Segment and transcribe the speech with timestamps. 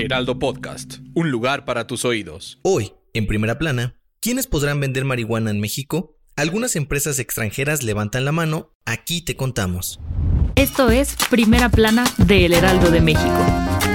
[0.00, 2.58] Heraldo Podcast, un lugar para tus oídos.
[2.62, 6.16] Hoy, en primera plana, ¿quiénes podrán vender marihuana en México?
[6.36, 10.00] Algunas empresas extranjeras levantan la mano, aquí te contamos.
[10.56, 13.89] Esto es Primera Plana de El Heraldo de México.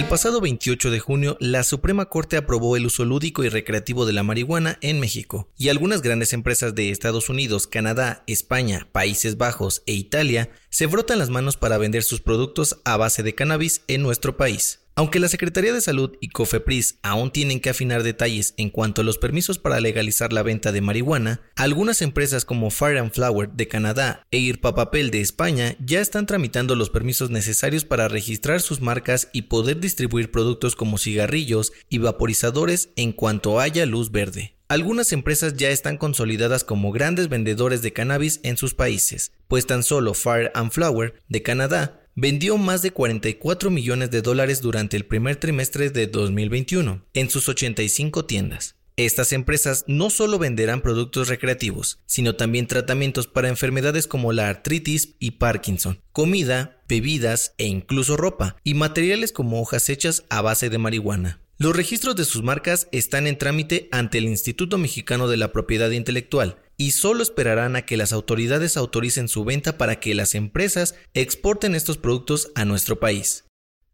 [0.00, 4.14] El pasado 28 de junio, la Suprema Corte aprobó el uso lúdico y recreativo de
[4.14, 9.82] la marihuana en México, y algunas grandes empresas de Estados Unidos, Canadá, España, Países Bajos
[9.84, 14.00] e Italia se frotan las manos para vender sus productos a base de cannabis en
[14.00, 14.80] nuestro país.
[14.94, 19.04] Aunque la Secretaría de Salud y COFEPRIS aún tienen que afinar detalles en cuanto a
[19.04, 23.68] los permisos para legalizar la venta de marihuana, algunas empresas como Fire and Flower de
[23.68, 29.28] Canadá e Irpapapel de España ya están tramitando los permisos necesarios para registrar sus marcas
[29.32, 34.56] y poder distribuir productos como cigarrillos y vaporizadores en cuanto haya luz verde.
[34.70, 39.82] Algunas empresas ya están consolidadas como grandes vendedores de cannabis en sus países, pues tan
[39.82, 45.06] solo Fire and Flower de Canadá vendió más de 44 millones de dólares durante el
[45.06, 48.76] primer trimestre de 2021 en sus 85 tiendas.
[48.96, 55.16] Estas empresas no solo venderán productos recreativos, sino también tratamientos para enfermedades como la artritis
[55.18, 60.76] y Parkinson, comida, bebidas e incluso ropa, y materiales como hojas hechas a base de
[60.76, 61.39] marihuana.
[61.60, 65.90] Los registros de sus marcas están en trámite ante el Instituto Mexicano de la Propiedad
[65.90, 70.94] Intelectual y solo esperarán a que las autoridades autoricen su venta para que las empresas
[71.12, 73.44] exporten estos productos a nuestro país.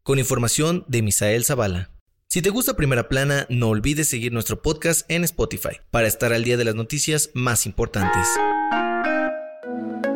[0.05, 1.91] Con información de Misael Zavala.
[2.29, 6.45] Si te gusta Primera Plana, no olvides seguir nuestro podcast en Spotify para estar al
[6.45, 8.29] día de las noticias más importantes.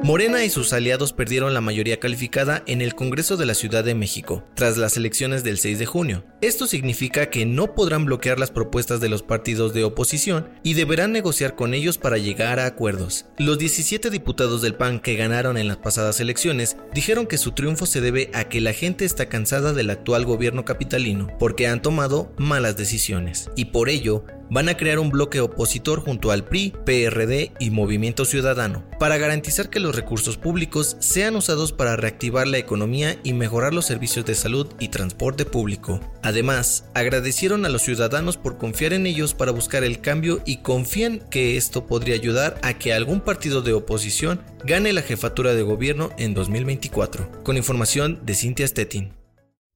[0.03, 3.95] Morena y sus aliados perdieron la mayoría calificada en el Congreso de la Ciudad de
[3.95, 6.25] México, tras las elecciones del 6 de junio.
[6.41, 11.13] Esto significa que no podrán bloquear las propuestas de los partidos de oposición y deberán
[11.13, 13.27] negociar con ellos para llegar a acuerdos.
[13.39, 17.85] Los 17 diputados del PAN que ganaron en las pasadas elecciones dijeron que su triunfo
[17.85, 22.33] se debe a que la gente está cansada del actual gobierno capitalino, porque han tomado
[22.39, 27.53] malas decisiones, y por ello van a crear un bloque opositor junto al PRI, PRD
[27.59, 33.19] y Movimiento Ciudadano, para garantizar que los recursos públicos sean usados para reactivar la economía
[33.23, 36.01] y mejorar los servicios de salud y transporte público.
[36.23, 41.21] Además, agradecieron a los ciudadanos por confiar en ellos para buscar el cambio y confían
[41.31, 46.11] que esto podría ayudar a que algún partido de oposición gane la jefatura de gobierno
[46.19, 47.43] en 2024.
[47.43, 49.20] Con información de Cintia Stettin.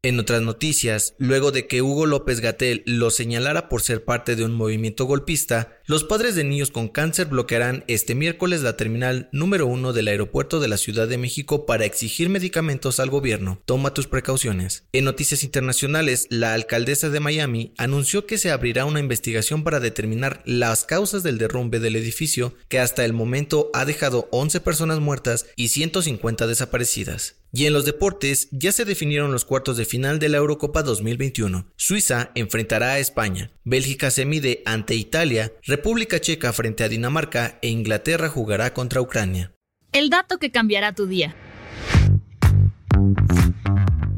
[0.05, 4.45] En otras noticias, luego de que Hugo López Gatel lo señalara por ser parte de
[4.45, 9.67] un movimiento golpista, los padres de niños con cáncer bloquearán este miércoles la terminal número
[9.67, 13.61] uno del aeropuerto de la Ciudad de México para exigir medicamentos al gobierno.
[13.67, 14.85] Toma tus precauciones.
[14.93, 20.43] En noticias internacionales, la alcaldesa de Miami anunció que se abrirá una investigación para determinar
[20.47, 25.45] las causas del derrumbe del edificio que hasta el momento ha dejado 11 personas muertas
[25.55, 27.37] y 150 desaparecidas.
[27.57, 31.73] Y en los deportes ya se definieron los cuartos de final de la Eurocopa 2021.
[31.77, 37.69] Suiza enfrentará a España, Bélgica se mide ante Italia, República Checa frente a Dinamarca e
[37.69, 39.53] Inglaterra jugará contra Ucrania.
[39.91, 41.35] El dato que cambiará tu día.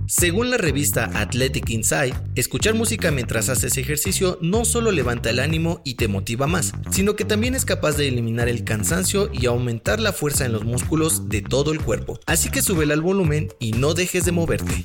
[0.07, 5.81] Según la revista Athletic Insight, escuchar música mientras haces ejercicio no solo levanta el ánimo
[5.83, 9.99] y te motiva más, sino que también es capaz de eliminar el cansancio y aumentar
[9.99, 12.21] la fuerza en los músculos de todo el cuerpo.
[12.27, 14.85] Así que súbele al volumen y no dejes de moverte.